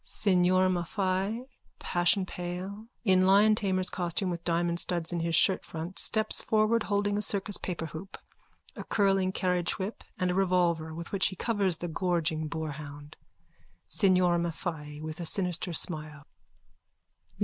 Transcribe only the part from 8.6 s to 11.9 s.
a curling carriagewhip and a revolver with which he covers the